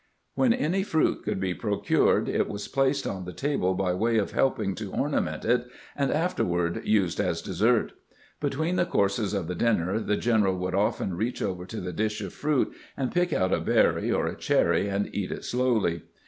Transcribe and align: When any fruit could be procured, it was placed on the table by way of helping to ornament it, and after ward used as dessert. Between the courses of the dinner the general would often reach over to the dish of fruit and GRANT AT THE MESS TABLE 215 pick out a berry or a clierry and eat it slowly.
When 0.33 0.51
any 0.51 0.81
fruit 0.81 1.21
could 1.23 1.39
be 1.39 1.53
procured, 1.53 2.27
it 2.27 2.49
was 2.49 2.67
placed 2.67 3.05
on 3.05 3.25
the 3.25 3.33
table 3.33 3.75
by 3.75 3.93
way 3.93 4.17
of 4.17 4.31
helping 4.31 4.73
to 4.73 4.91
ornament 4.91 5.45
it, 5.45 5.67
and 5.95 6.09
after 6.11 6.43
ward 6.43 6.81
used 6.83 7.19
as 7.19 7.39
dessert. 7.39 7.91
Between 8.39 8.77
the 8.77 8.85
courses 8.87 9.35
of 9.35 9.47
the 9.47 9.53
dinner 9.53 9.99
the 9.99 10.17
general 10.17 10.57
would 10.57 10.73
often 10.73 11.13
reach 11.15 11.39
over 11.43 11.67
to 11.67 11.79
the 11.79 11.93
dish 11.93 12.19
of 12.21 12.33
fruit 12.33 12.69
and 12.97 13.11
GRANT 13.11 13.11
AT 13.11 13.13
THE 13.13 13.17
MESS 13.19 13.29
TABLE 13.29 13.29
215 13.29 13.29
pick 13.29 13.41
out 13.41 13.53
a 13.93 13.99
berry 13.99 14.11
or 14.11 14.25
a 14.25 14.35
clierry 14.35 14.87
and 14.87 15.13
eat 15.13 15.31
it 15.31 15.43
slowly. 15.45 16.01